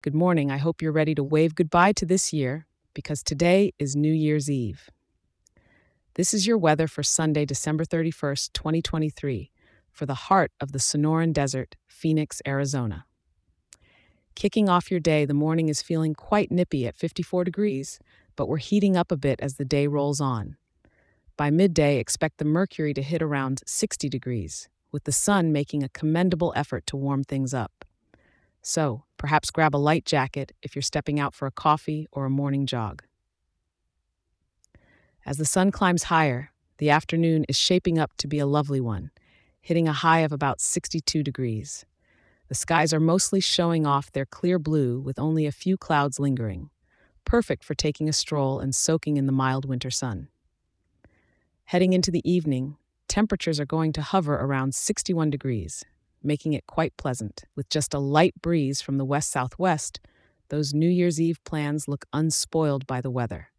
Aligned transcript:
Good 0.00 0.14
morning. 0.14 0.48
I 0.48 0.58
hope 0.58 0.80
you're 0.80 0.92
ready 0.92 1.12
to 1.16 1.24
wave 1.24 1.56
goodbye 1.56 1.90
to 1.94 2.06
this 2.06 2.32
year 2.32 2.68
because 2.94 3.20
today 3.20 3.72
is 3.80 3.96
New 3.96 4.12
Year's 4.12 4.48
Eve. 4.48 4.90
This 6.14 6.32
is 6.32 6.46
your 6.46 6.56
weather 6.56 6.86
for 6.86 7.02
Sunday, 7.02 7.44
December 7.44 7.84
31st, 7.84 8.52
2023, 8.52 9.50
for 9.90 10.06
the 10.06 10.14
heart 10.14 10.52
of 10.60 10.70
the 10.70 10.78
Sonoran 10.78 11.32
Desert, 11.32 11.74
Phoenix, 11.88 12.40
Arizona. 12.46 13.06
Kicking 14.36 14.68
off 14.68 14.88
your 14.88 15.00
day, 15.00 15.24
the 15.24 15.34
morning 15.34 15.68
is 15.68 15.82
feeling 15.82 16.14
quite 16.14 16.52
nippy 16.52 16.86
at 16.86 16.94
54 16.94 17.42
degrees, 17.42 17.98
but 18.36 18.48
we're 18.48 18.58
heating 18.58 18.96
up 18.96 19.10
a 19.10 19.16
bit 19.16 19.40
as 19.40 19.56
the 19.56 19.64
day 19.64 19.88
rolls 19.88 20.20
on. 20.20 20.56
By 21.36 21.50
midday, 21.50 21.98
expect 21.98 22.38
the 22.38 22.44
mercury 22.44 22.94
to 22.94 23.02
hit 23.02 23.20
around 23.20 23.62
60 23.66 24.08
degrees, 24.08 24.68
with 24.92 25.02
the 25.02 25.12
sun 25.12 25.50
making 25.50 25.82
a 25.82 25.88
commendable 25.88 26.52
effort 26.54 26.86
to 26.86 26.96
warm 26.96 27.24
things 27.24 27.52
up. 27.52 27.77
So, 28.62 29.04
perhaps 29.16 29.50
grab 29.50 29.74
a 29.74 29.78
light 29.78 30.04
jacket 30.04 30.52
if 30.62 30.74
you're 30.74 30.82
stepping 30.82 31.18
out 31.18 31.34
for 31.34 31.46
a 31.46 31.52
coffee 31.52 32.06
or 32.12 32.24
a 32.24 32.30
morning 32.30 32.66
jog. 32.66 33.02
As 35.24 35.36
the 35.36 35.44
sun 35.44 35.70
climbs 35.70 36.04
higher, 36.04 36.52
the 36.78 36.90
afternoon 36.90 37.44
is 37.48 37.56
shaping 37.56 37.98
up 37.98 38.12
to 38.18 38.28
be 38.28 38.38
a 38.38 38.46
lovely 38.46 38.80
one, 38.80 39.10
hitting 39.60 39.88
a 39.88 39.92
high 39.92 40.20
of 40.20 40.32
about 40.32 40.60
62 40.60 41.22
degrees. 41.22 41.84
The 42.48 42.54
skies 42.54 42.94
are 42.94 43.00
mostly 43.00 43.40
showing 43.40 43.86
off 43.86 44.10
their 44.10 44.24
clear 44.24 44.58
blue 44.58 44.98
with 45.00 45.18
only 45.18 45.44
a 45.44 45.52
few 45.52 45.76
clouds 45.76 46.18
lingering, 46.18 46.70
perfect 47.24 47.62
for 47.62 47.74
taking 47.74 48.08
a 48.08 48.12
stroll 48.12 48.58
and 48.58 48.74
soaking 48.74 49.18
in 49.18 49.26
the 49.26 49.32
mild 49.32 49.66
winter 49.66 49.90
sun. 49.90 50.28
Heading 51.64 51.92
into 51.92 52.10
the 52.10 52.28
evening, 52.28 52.76
temperatures 53.08 53.60
are 53.60 53.66
going 53.66 53.92
to 53.92 54.00
hover 54.00 54.34
around 54.34 54.74
61 54.74 55.28
degrees, 55.28 55.84
making 56.22 56.52
it 56.52 56.66
quite 56.66 56.96
pleasant. 56.96 57.44
With 57.54 57.68
just 57.68 57.94
a 57.94 57.98
light 57.98 58.34
breeze 58.40 58.80
from 58.80 58.98
the 58.98 59.04
west 59.04 59.30
southwest, 59.30 60.00
those 60.48 60.74
New 60.74 60.88
Year's 60.88 61.20
Eve 61.20 61.42
plans 61.44 61.88
look 61.88 62.06
unspoiled 62.12 62.86
by 62.86 63.00
the 63.00 63.10
weather. 63.10 63.50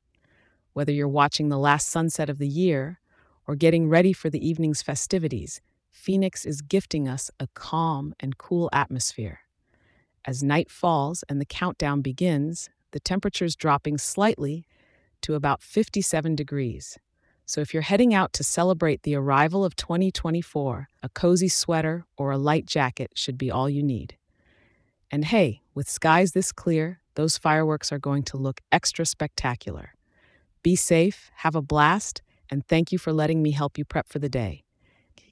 Whether 0.74 0.92
you're 0.92 1.08
watching 1.08 1.50
the 1.50 1.58
last 1.58 1.90
sunset 1.90 2.30
of 2.30 2.38
the 2.38 2.48
year 2.48 3.00
or 3.48 3.56
getting 3.56 3.90
ready 3.90 4.14
for 4.14 4.30
the 4.30 4.46
evening's 4.48 4.82
festivities, 4.82 5.62
Phoenix 5.92 6.46
is 6.46 6.62
gifting 6.62 7.08
us 7.08 7.30
a 7.40 7.48
calm 7.54 8.14
and 8.20 8.38
cool 8.38 8.70
atmosphere. 8.72 9.42
As 10.26 10.44
night 10.44 10.70
falls 10.70 11.24
and 11.28 11.42
the 11.42 11.46
countdown 11.46 12.02
begins, 12.02 12.70
the 12.92 13.00
temperature's 13.00 13.56
dropping 13.56 13.98
slightly 13.98 14.66
to 15.22 15.36
about 15.36 15.62
57 15.62 16.36
degrees. 16.36 16.98
So 17.50 17.62
if 17.62 17.74
you're 17.74 17.82
heading 17.82 18.14
out 18.14 18.32
to 18.34 18.44
celebrate 18.44 19.02
the 19.02 19.16
arrival 19.16 19.66
of 19.66 19.76
2024, 19.76 20.88
a 21.02 21.10
cozy 21.10 21.48
sweater 21.48 22.06
or 22.16 22.30
a 22.30 22.38
light 22.38 22.68
jacket 22.68 23.14
should 23.16 23.40
be 23.40 23.50
all 23.50 23.68
you 23.68 23.82
need. 23.82 24.18
And 25.10 25.26
hey, 25.26 25.62
with 25.74 25.90
skies 25.90 26.34
this 26.34 26.52
clear, 26.52 27.02
those 27.16 27.40
fireworks 27.40 27.92
are 27.92 27.98
going 27.98 28.22
to 28.26 28.38
look 28.38 28.62
extra 28.72 29.04
spectacular. 29.04 29.96
Be 30.62 30.76
safe, 30.76 31.32
have 31.38 31.56
a 31.56 31.62
blast, 31.64 32.22
and 32.52 32.68
thank 32.68 32.92
you 32.92 33.00
for 33.00 33.12
letting 33.12 33.42
me 33.42 33.50
help 33.50 33.80
you 33.80 33.84
prep 33.84 34.08
for 34.10 34.20
the 34.20 34.30
day. 34.30 34.64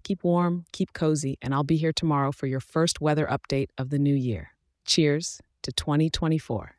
Keep 0.01 0.23
warm, 0.23 0.65
keep 0.71 0.93
cozy, 0.93 1.37
and 1.39 1.53
I'll 1.53 1.63
be 1.63 1.77
here 1.77 1.93
tomorrow 1.93 2.31
for 2.31 2.47
your 2.47 2.59
first 2.59 2.99
weather 2.99 3.27
update 3.27 3.67
of 3.77 3.91
the 3.91 3.99
new 3.99 4.15
year. 4.15 4.53
Cheers 4.85 5.39
to 5.61 5.71
2024. 5.71 6.73